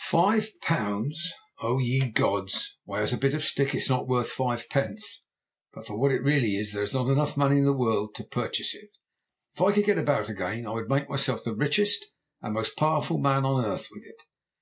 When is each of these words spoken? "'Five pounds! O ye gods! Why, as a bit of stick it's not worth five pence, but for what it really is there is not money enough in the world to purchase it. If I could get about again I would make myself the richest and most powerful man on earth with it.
"'Five 0.00 0.50
pounds! 0.60 1.32
O 1.62 1.78
ye 1.78 2.10
gods! 2.10 2.76
Why, 2.84 3.00
as 3.00 3.14
a 3.14 3.16
bit 3.16 3.32
of 3.32 3.42
stick 3.42 3.74
it's 3.74 3.88
not 3.88 4.06
worth 4.06 4.30
five 4.30 4.68
pence, 4.68 5.24
but 5.72 5.86
for 5.86 5.96
what 5.98 6.12
it 6.12 6.20
really 6.22 6.56
is 6.58 6.74
there 6.74 6.82
is 6.82 6.92
not 6.92 7.06
money 7.38 7.56
enough 7.56 7.58
in 7.58 7.64
the 7.64 7.72
world 7.72 8.14
to 8.16 8.24
purchase 8.24 8.74
it. 8.74 8.90
If 9.54 9.62
I 9.62 9.72
could 9.72 9.86
get 9.86 9.96
about 9.96 10.28
again 10.28 10.66
I 10.66 10.72
would 10.72 10.90
make 10.90 11.08
myself 11.08 11.42
the 11.42 11.54
richest 11.54 12.04
and 12.42 12.52
most 12.52 12.76
powerful 12.76 13.16
man 13.16 13.46
on 13.46 13.64
earth 13.64 13.88
with 13.90 14.04
it. 14.04 14.24